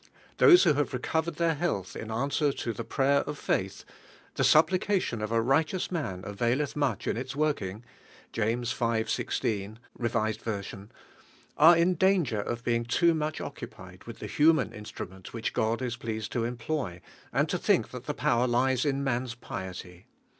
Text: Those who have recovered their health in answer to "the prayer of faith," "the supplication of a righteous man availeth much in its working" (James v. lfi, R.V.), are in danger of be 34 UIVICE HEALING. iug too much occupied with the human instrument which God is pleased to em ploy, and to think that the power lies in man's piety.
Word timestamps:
Those 0.37 0.63
who 0.63 0.73
have 0.73 0.95
recovered 0.95 1.35
their 1.35 1.53
health 1.53 1.95
in 1.95 2.09
answer 2.09 2.51
to 2.51 2.73
"the 2.73 2.83
prayer 2.83 3.19
of 3.27 3.37
faith," 3.37 3.85
"the 4.33 4.43
supplication 4.43 5.21
of 5.21 5.31
a 5.31 5.39
righteous 5.39 5.91
man 5.91 6.23
availeth 6.25 6.75
much 6.75 7.05
in 7.05 7.17
its 7.17 7.35
working" 7.35 7.83
(James 8.33 8.73
v. 8.73 8.83
lfi, 8.83 9.77
R.V.), 10.03 10.91
are 11.55 11.77
in 11.77 11.93
danger 11.93 12.39
of 12.41 12.63
be 12.63 12.71
34 12.71 12.71
UIVICE 12.71 12.71
HEALING. 12.71 12.83
iug 12.83 12.87
too 12.89 13.13
much 13.13 13.41
occupied 13.41 14.03
with 14.05 14.17
the 14.17 14.25
human 14.25 14.73
instrument 14.73 15.33
which 15.33 15.53
God 15.53 15.83
is 15.83 15.97
pleased 15.97 16.31
to 16.31 16.45
em 16.45 16.57
ploy, 16.57 16.99
and 17.31 17.47
to 17.49 17.59
think 17.59 17.91
that 17.91 18.07
the 18.07 18.15
power 18.15 18.47
lies 18.47 18.85
in 18.85 19.03
man's 19.03 19.35
piety. 19.35 20.07